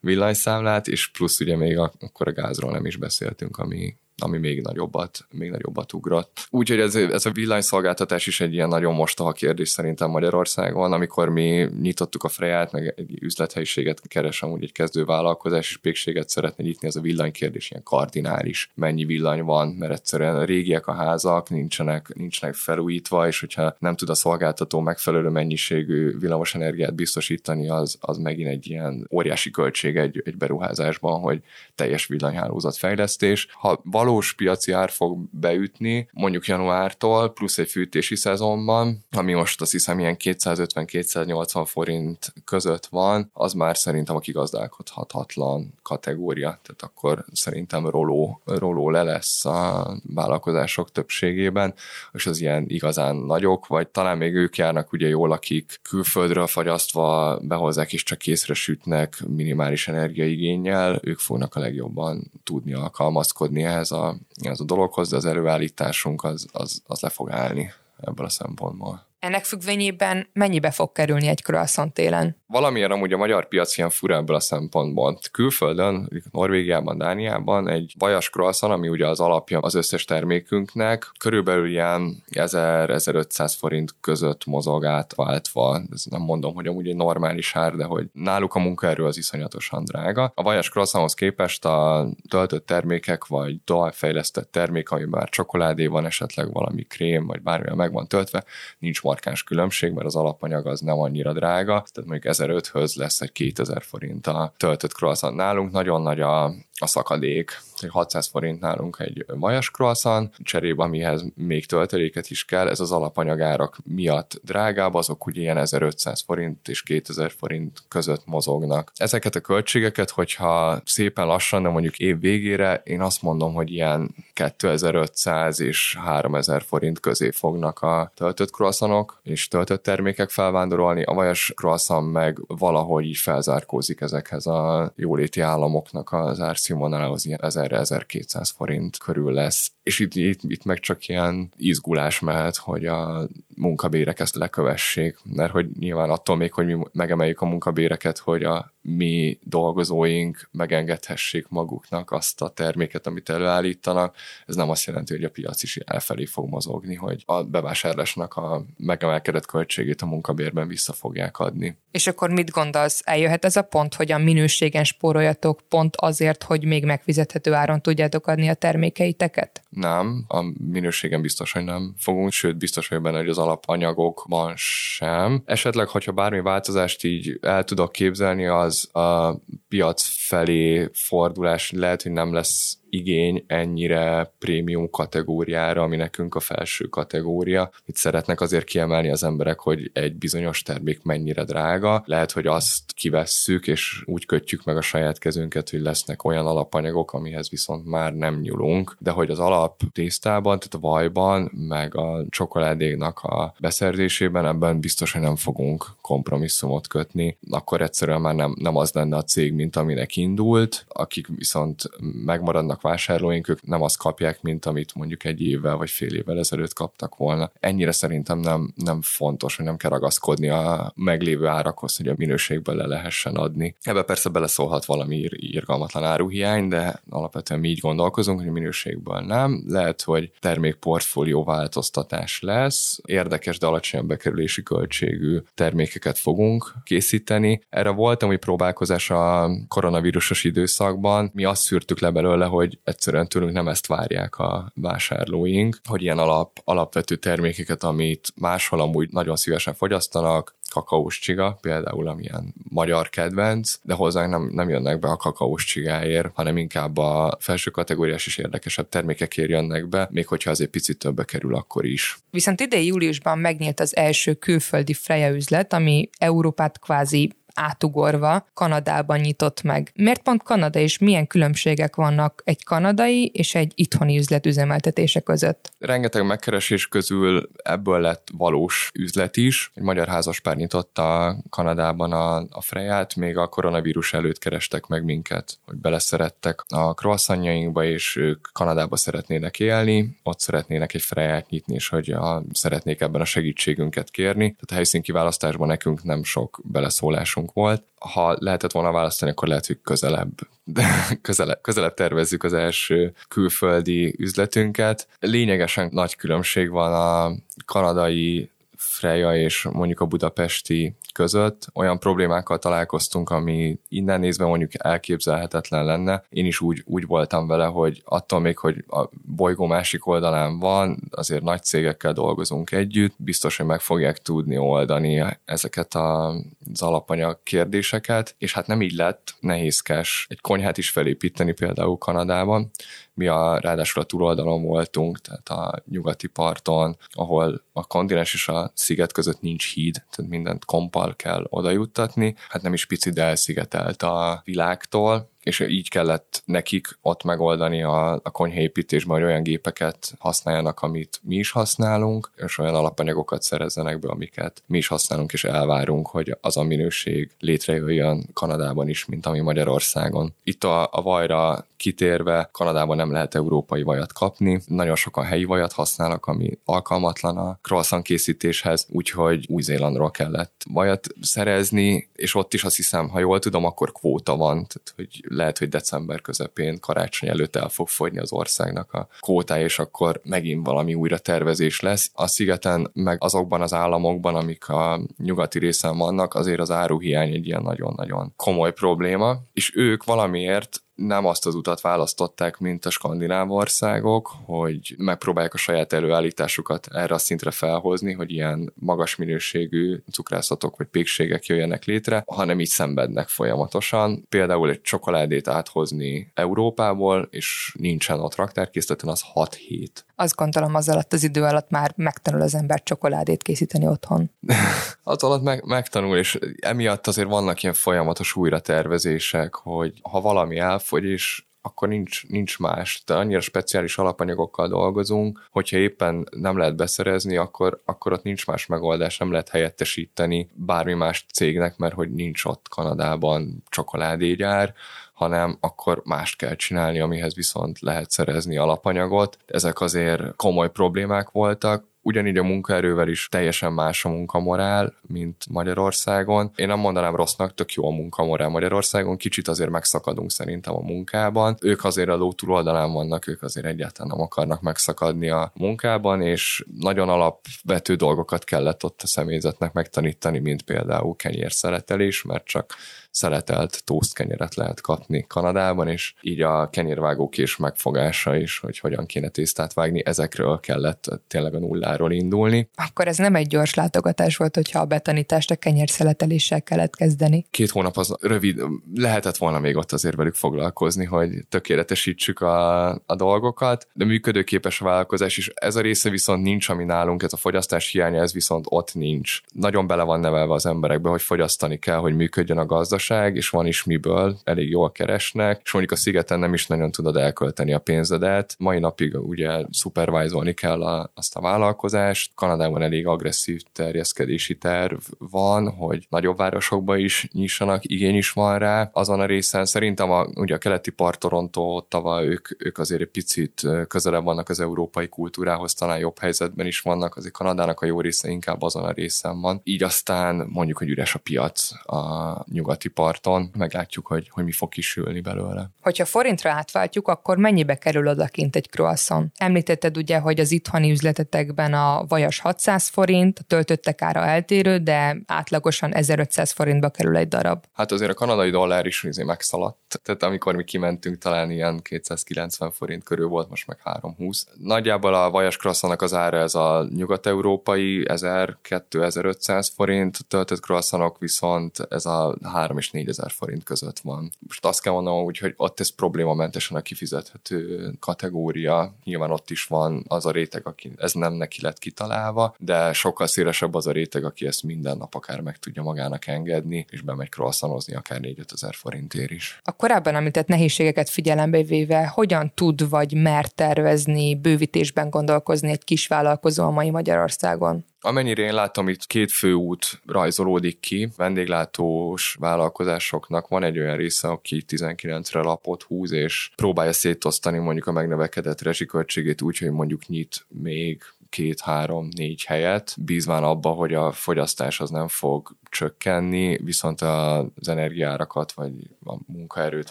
[0.00, 5.26] villanyszámlát, és plusz ugye még akkor a gázról nem is beszéltünk, ami ami még nagyobbat,
[5.30, 6.46] még nagyobbat ugrott.
[6.50, 11.68] Úgyhogy ez, ez a villanyszolgáltatás is egy ilyen nagyon mostoha kérdés szerintem Magyarországon, amikor mi
[11.80, 16.88] nyitottuk a Freját, meg egy üzlethelyiséget keres amúgy egy kezdő vállalkozás, és pékséget szeretne nyitni,
[16.88, 18.70] ez a villanykérdés ilyen kardinális.
[18.74, 24.08] Mennyi villany van, mert egyszerűen régiek a házak, nincsenek, nincsenek felújítva, és hogyha nem tud
[24.08, 30.22] a szolgáltató megfelelő mennyiségű villamos energiát biztosítani, az, az megint egy ilyen óriási költség egy,
[30.24, 31.42] egy beruházásban, hogy
[31.74, 33.48] teljes villanyhálózat fejlesztés.
[33.52, 39.70] Ha valós piaci ár fog beütni, mondjuk januártól, plusz egy fűtési szezonban, ami most azt
[39.70, 46.48] hiszem ilyen 250-280 forint között van, az már szerintem a kigazdálkodhatatlan kategória.
[46.48, 51.74] Tehát akkor szerintem roló, roló le lesz a vállalkozások többségében,
[52.12, 57.38] és az ilyen igazán nagyok, vagy talán még ők járnak ugye jól, akik külföldről fagyasztva
[57.42, 64.16] behozzák és csak készre sütnek minimális energiaigényel, ők fognak a legjobban tudni alkalmazkodni ehhez a,
[64.34, 69.06] ez a dologhoz, de az előállításunk az, az, az le fog állni ebből a szempontból.
[69.26, 72.36] Ennek függvényében mennyibe fog kerülni egy croissant télen?
[72.46, 75.18] Valamiért amúgy a magyar piac ilyen fura ebből a szempontból.
[75.32, 82.22] Külföldön, Norvégiában, Dániában egy vajas croissant, ami ugye az alapja az összes termékünknek, körülbelül ilyen
[82.30, 85.80] 1000-1500 forint között mozog átváltva.
[85.92, 89.84] Ez nem mondom, hogy amúgy egy normális ár, de hogy náluk a munkaerő az iszonyatosan
[89.84, 90.32] drága.
[90.34, 96.52] A vajas croissanthoz képest a töltött termékek, vagy továbbfejlesztett termék, ami már csokoládé van, esetleg
[96.52, 98.44] valami krém, vagy bármilyen meg van töltve,
[98.78, 103.32] nincs markáns különbség, mert az alapanyag az nem annyira drága, tehát mondjuk 1005-höz lesz egy
[103.32, 107.60] 2000 forint a töltött croissant nálunk, nagyon nagy a, a szakadék.
[107.88, 113.76] 600 forint nálunk egy vajas croissant, cserébe amihez még tölteléket is kell, ez az alapanyagárak
[113.84, 118.92] miatt drágább, azok ugye ilyen 1500 forint és 2000 forint között mozognak.
[118.94, 124.14] Ezeket a költségeket, hogyha szépen lassan, de mondjuk év végére, én azt mondom, hogy ilyen
[124.32, 131.52] 2500 és 3000 forint közé fognak a töltött croissantok és töltött termékek felvándorolni, a vajas
[131.56, 138.98] croissant meg valahogy így felzárkózik ezekhez a jóléti államoknak az árszínvonalához, ilyen 1000 1200 forint
[138.98, 139.72] körül lesz.
[139.82, 145.52] És itt, itt, itt meg csak ilyen izgulás mehet, hogy a munkabérek ezt lekövessék, mert
[145.52, 152.10] hogy nyilván attól még, hogy mi megemeljük a munkabéreket, hogy a mi dolgozóink megengedhessék maguknak
[152.10, 156.48] azt a terméket, amit előállítanak, ez nem azt jelenti, hogy a piac is elfelé fog
[156.48, 161.76] mozogni, hogy a bevásárlásnak a megemelkedett költségét a munkabérben vissza fogják adni.
[161.90, 166.64] És akkor mit gondolsz, eljöhet ez a pont, hogy a minőségen spóroljatok pont azért, hogy
[166.64, 169.62] még megfizethető áron tudjátok adni a termékeiteket?
[169.68, 175.42] Nem, a minőségen biztos, hogy nem fogunk, sőt biztos, hogy benne, hogy az alapanyagokban sem.
[175.44, 182.12] Esetleg, hogyha bármi változást így el tudok képzelni, az a piac felé fordulás lehet, hogy
[182.12, 187.70] nem lesz igény ennyire prémium kategóriára, ami nekünk a felső kategória.
[187.84, 192.02] Itt szeretnek azért kiemelni az emberek, hogy egy bizonyos termék mennyire drága.
[192.06, 197.12] Lehet, hogy azt kivesszük, és úgy kötjük meg a saját kezünket, hogy lesznek olyan alapanyagok,
[197.12, 202.24] amihez viszont már nem nyúlunk, de hogy az alap tésztában, tehát a vajban, meg a
[202.28, 208.76] csokoládéknak a beszerzésében ebben biztos, hogy nem fogunk kompromisszumot kötni, akkor egyszerűen már nem, nem
[208.76, 211.82] az lenne a cég, mint aminek indult, akik viszont
[212.24, 216.72] megmaradnak vásárlóink, ők nem azt kapják, mint amit mondjuk egy évvel vagy fél évvel ezelőtt
[216.72, 217.50] kaptak volna.
[217.60, 222.74] Ennyire szerintem nem, nem fontos, hogy nem kell ragaszkodni a meglévő árakhoz, hogy a minőségből
[222.74, 223.74] le lehessen adni.
[223.82, 229.20] Ebbe persze beleszólhat valami ír- irgalmatlan áruhiány, de alapvetően mi így gondolkozunk, hogy a minőségből
[229.20, 229.64] nem.
[229.68, 237.60] Lehet, hogy termékportfólió változtatás lesz, érdekes, de alacsonyabb bekerülési költségű termékeket fogunk készíteni.
[237.68, 241.30] Erre voltam, hogy próbálkozás a koronavírusos időszakban.
[241.34, 246.18] Mi azt szűrtük le belőle, hogy egyszerűen tőlünk nem ezt várják a vásárlóink, hogy ilyen
[246.18, 253.78] alap, alapvető termékeket, amit máshol amúgy nagyon szívesen fogyasztanak, kakaós csiga, például amilyen magyar kedvenc,
[253.82, 258.38] de hozzánk nem, nem jönnek be a kakaós csigáért, hanem inkább a felső kategóriás és
[258.38, 262.18] érdekesebb termékekért jönnek be, még hogyha azért picit többe kerül akkor is.
[262.30, 269.62] Viszont idén júliusban megnyílt az első külföldi Freya üzlet, ami Európát kvázi átugorva Kanadában nyitott
[269.62, 269.92] meg.
[269.94, 275.72] Miért pont Kanada, és milyen különbségek vannak egy kanadai és egy itthoni üzlet üzemeltetése között?
[275.78, 279.70] Rengeteg megkeresés közül ebből lett valós üzlet is.
[279.74, 285.58] Egy magyar házaspár nyitotta Kanadában a, a Freját, még a koronavírus előtt kerestek meg minket,
[285.64, 291.88] hogy beleszerettek a croissantjainkba, és ők Kanadába szeretnének élni, ott szeretnének egy Freját nyitni, és
[291.88, 294.44] hogy a, szeretnék ebben a segítségünket kérni.
[294.44, 297.82] Tehát a helyszín kiválasztásban nekünk nem sok beleszólásunk volt.
[297.98, 300.32] Ha lehetett volna választani, akkor lehet, hogy közelebb,
[300.64, 300.84] de
[301.22, 305.08] közelebb, közelebb tervezzük az első külföldi üzletünket.
[305.20, 308.50] Lényegesen nagy különbség van a kanadai
[308.96, 316.24] Freja és mondjuk a budapesti között olyan problémákkal találkoztunk, ami innen nézve mondjuk elképzelhetetlen lenne.
[316.28, 320.98] Én is úgy, úgy voltam vele, hogy attól még, hogy a bolygó másik oldalán van,
[321.10, 328.34] azért nagy cégekkel dolgozunk együtt, biztos, hogy meg fogják tudni oldani ezeket az alapanyag kérdéseket,
[328.38, 332.70] és hát nem így lett nehézkes egy konyhát is felépíteni például Kanadában.
[333.16, 338.70] Mi a, ráadásul a túloldalon voltunk, tehát a nyugati parton, ahol a kontinens és a
[338.74, 342.34] sziget között nincs híd, tehát mindent kompal kell oda juttatni.
[342.48, 348.30] Hát nem is picit elszigetelt a világtól, és így kellett nekik ott megoldani a, a
[348.30, 354.62] konyhaépítésben, hogy olyan gépeket használjanak, amit mi is használunk, és olyan alapanyagokat szerezzenek be, amiket
[354.66, 360.34] mi is használunk, és elvárunk, hogy az a minőség létrejöjjön Kanadában is, mint ami Magyarországon.
[360.44, 365.72] Itt a, a vajra kitérve, Kanadában nem lehet európai vajat kapni, nagyon sokan helyi vajat
[365.72, 372.76] használnak, ami alkalmatlan a croissant készítéshez, úgyhogy Új-Zélandról kellett vajat szerezni, és ott is azt
[372.76, 377.56] hiszem, ha jól tudom, akkor kvóta van, tehát hogy lehet, hogy december közepén, karácsony előtt
[377.56, 382.10] el fog fogyni az országnak a kvótája, és akkor megint valami újra tervezés lesz.
[382.14, 387.46] A szigeten, meg azokban az államokban, amik a nyugati részen vannak, azért az áruhiány egy
[387.46, 393.50] ilyen nagyon-nagyon komoly probléma, és ők valamiért nem azt az utat választották, mint a skandináv
[393.50, 400.76] országok, hogy megpróbálják a saját előállításukat erre a szintre felhozni, hogy ilyen magas minőségű cukrászatok
[400.76, 404.26] vagy pékségek jöjjenek létre, hanem így szenvednek folyamatosan.
[404.28, 410.06] Például egy csokoládét áthozni Európából, és nincsen ott raktárkészleten, az 6 hét.
[410.14, 414.30] Azt gondolom, az alatt az idő alatt már megtanul az ember csokoládét készíteni otthon.
[415.02, 420.78] az alatt meg, megtanul, és emiatt azért vannak ilyen folyamatos újratervezések, hogy ha valami el
[420.86, 423.02] elfogy, és akkor nincs, nincs más.
[423.06, 428.66] De annyira speciális alapanyagokkal dolgozunk, hogyha éppen nem lehet beszerezni, akkor, akkor ott nincs más
[428.66, 434.74] megoldás, nem lehet helyettesíteni bármi más cégnek, mert hogy nincs ott Kanadában csokoládégyár,
[435.16, 439.38] hanem akkor mást kell csinálni, amihez viszont lehet szerezni alapanyagot.
[439.46, 446.50] Ezek azért komoly problémák voltak, ugyanígy a munkaerővel is teljesen más a munkamorál, mint Magyarországon.
[446.54, 451.56] Én nem mondanám rossznak, tök jó a munkamorál Magyarországon, kicsit azért megszakadunk szerintem a munkában.
[451.60, 456.64] Ők azért a ló túloldalán vannak, ők azért egyáltalán nem akarnak megszakadni a munkában, és
[456.78, 462.74] nagyon alapvető dolgokat kellett ott a személyzetnek megtanítani, mint például kenyérszeletelés, mert csak
[463.16, 469.72] szeletelt kenyeret lehet kapni Kanadában, és így a kenyérvágókés megfogása is, hogy hogyan kéne tésztát
[469.72, 472.68] vágni, ezekről kellett tényleg a nulláról indulni.
[472.74, 477.46] Akkor ez nem egy gyors látogatás volt, hogyha a betanítást a kenyérszeleteléssel kellett kezdeni.
[477.50, 478.62] Két hónap az rövid,
[478.94, 485.38] lehetett volna még ott azért velük foglalkozni, hogy tökéletesítsük a, a dolgokat, de működőképes vállalkozás,
[485.38, 488.94] és ez a része viszont nincs, ami nálunk, ez a fogyasztás hiánya, ez viszont ott
[488.94, 489.40] nincs.
[489.52, 493.48] Nagyon bele van nevelve az emberekbe, hogy fogyasztani kell, hogy működjön a gazdaság, gazdaság, és
[493.48, 497.72] van is miből, elég jól keresnek, és mondjuk a szigeten nem is nagyon tudod elkölteni
[497.72, 498.54] a pénzedet.
[498.58, 502.32] Mai napig ugye supervizolni kell a, azt a vállalkozást.
[502.34, 508.90] Kanadában elég agresszív terjeszkedési terv van, hogy nagyobb városokba is nyissanak, igény is van rá.
[508.92, 513.10] Azon a részen szerintem a, ugye a keleti part Toronto, Tava, ők, ők azért egy
[513.10, 518.00] picit közelebb vannak az európai kultúrához, talán jobb helyzetben is vannak, azért Kanadának a jó
[518.00, 519.60] része inkább azon a részen van.
[519.64, 524.68] Így aztán mondjuk, hogy üres a piac a nyugati parton, meglátjuk, hogy, hogy mi fog
[524.68, 525.70] kisülni belőle.
[525.82, 529.32] Hogyha forintra átváltjuk, akkor mennyibe kerül odakint egy croissant?
[529.36, 535.16] Említetted ugye, hogy az itthoni üzletetekben a vajas 600 forint, a töltöttek ára eltérő, de
[535.26, 537.64] átlagosan 1500 forintba kerül egy darab.
[537.72, 540.00] Hát azért a kanadai dollár is megszaladt.
[540.02, 544.46] Tehát amikor mi kimentünk, talán ilyen 290 forint körül volt, most meg 320.
[544.54, 552.06] Nagyjából a vajas croissantnak az ára ez a nyugat-európai 1000-2500 forint, töltött croissantok viszont ez
[552.06, 554.30] a 3 és 4000 forint között van.
[554.38, 558.94] Most azt kell mondanom, úgy, hogy ott ez problémamentesen a kifizethető kategória.
[559.04, 563.26] Nyilván ott is van az a réteg, aki ez nem neki lett kitalálva, de sokkal
[563.26, 567.28] szélesebb az a réteg, aki ezt minden nap akár meg tudja magának engedni, és bemegy
[567.28, 569.60] croissanozni akár 4 ezer forintért is.
[569.64, 576.06] A korábban említett nehézségeket figyelembe véve, hogyan tud vagy mer tervezni, bővítésben gondolkozni egy kis
[576.06, 577.84] vállalkozó a mai Magyarországon?
[578.06, 581.08] Amennyire én látom, itt két fő út rajzolódik ki.
[581.16, 587.92] Vendéglátós vállalkozásoknak van egy olyan része, aki 19-re lapot húz, és próbálja szétosztani mondjuk a
[587.92, 594.12] megnövekedett rezsiköltségét úgy, hogy mondjuk nyit még két, három, négy helyet, bízván abba, hogy a
[594.12, 598.72] fogyasztás az nem fog csökkenni, viszont az energiárakat vagy
[599.04, 599.90] a munkaerőt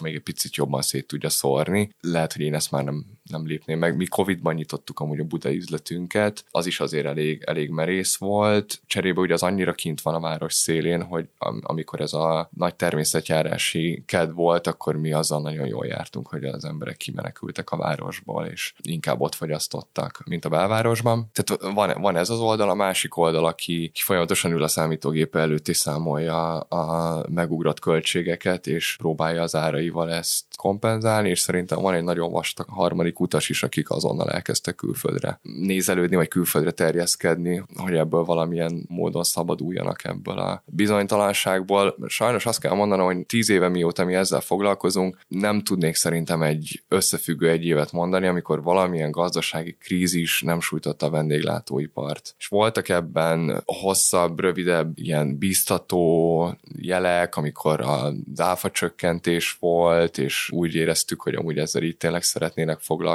[0.00, 1.90] még egy picit jobban szét tudja szórni.
[2.00, 3.96] Lehet, hogy én ezt már nem, nem lépném meg.
[3.96, 8.80] Mi Covid-ban nyitottuk amúgy a budai üzletünket, az is azért elég, elég merész volt.
[8.86, 11.28] Cserébe ugye az annyira kint van a város szélén, hogy
[11.60, 16.64] amikor ez a nagy természetjárási ked volt, akkor mi azzal nagyon jól jártunk, hogy az
[16.64, 21.30] emberek kimenekültek a városból, és inkább ott fogyasztottak, mint a belvárosban.
[21.32, 25.68] Tehát van, van ez az oldal, a másik oldal, aki, folyamatosan ül a számítógép előtt
[25.68, 32.04] és számolja a megugrott költségeket, és próbálja az áraival ezt kompenzálni, és szerintem van egy
[32.04, 38.24] nagyon vastag harmadik utas is, akik azonnal elkezdtek külföldre nézelődni, vagy külföldre terjeszkedni, hogy ebből
[38.24, 41.96] valamilyen módon szabaduljanak ebből a bizonytalanságból.
[42.06, 46.82] Sajnos azt kell mondanom, hogy tíz éve mióta mi ezzel foglalkozunk, nem tudnék szerintem egy
[46.88, 52.34] összefüggő egy évet mondani, amikor valamilyen gazdasági krízis nem sújtotta a vendéglátóipart.
[52.38, 60.74] És voltak ebben hosszabb, rövidebb ilyen biztató jelek, amikor a áfa csökkentés volt, és úgy
[60.74, 63.05] éreztük, hogy amúgy ezzel itt tényleg szeretnének foglalkozni.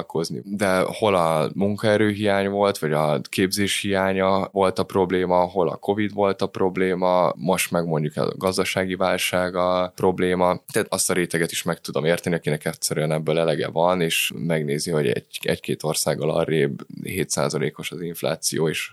[0.45, 6.13] De hol a munkaerőhiány volt, vagy a képzés hiánya volt a probléma, hol a Covid
[6.13, 10.61] volt a probléma, most meg mondjuk a gazdasági válság a probléma.
[10.71, 14.91] Tehát azt a réteget is meg tudom érteni, akinek egyszerűen ebből elege van, és megnézi,
[14.91, 18.91] hogy egy, egy-két országgal arrébb 7%-os az infláció, és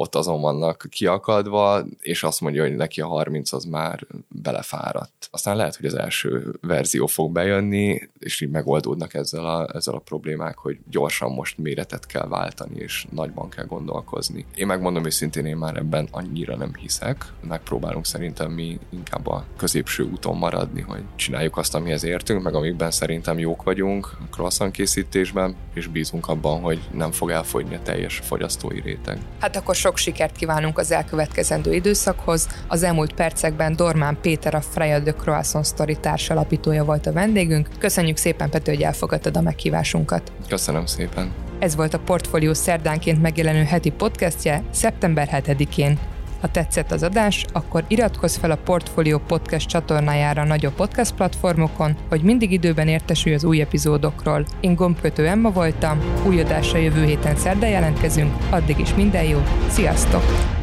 [0.00, 5.28] ott azon vannak kiakadva, és azt mondja, hogy neki a 30 az már belefáradt.
[5.30, 9.98] Aztán lehet, hogy az első verzió fog bejönni, és így megoldódnak ezzel a, ezzel a
[9.98, 14.46] problémák, hogy gyorsan most méretet kell váltani, és nagyban kell gondolkozni.
[14.54, 17.24] Én megmondom őszintén, én már ebben annyira nem hiszek.
[17.48, 22.90] Megpróbálunk szerintem mi inkább a középső úton maradni, hogy csináljuk azt, amihez értünk, meg amikben
[22.90, 28.18] szerintem jók vagyunk a croissant készítésben, és bízunk abban, hogy nem fog elfogyni a teljes
[28.18, 29.18] fogyasztói réteg.
[29.38, 32.48] Hát akkor sok sikert kívánunk az elkövetkezendő időszakhoz.
[32.66, 37.68] Az elmúlt percekben Dormán Péter a Freya de Croissant Story társalapítója volt a vendégünk.
[37.78, 40.32] Köszönjük szépen, Pető, hogy elfogadtad a meghívásunkat.
[40.48, 41.32] Köszönöm szépen.
[41.58, 45.98] Ez volt a Portfólió szerdánként megjelenő heti podcastje szeptember 7-én.
[46.40, 52.22] Ha tetszett az adás, akkor iratkozz fel a Portfolio Podcast csatornájára nagyobb podcast platformokon, hogy
[52.22, 54.46] mindig időben értesülj az új epizódokról.
[54.60, 60.57] Én gombkötő Emma voltam, új adásra jövő héten szerdán jelentkezünk, addig is minden jó, sziasztok!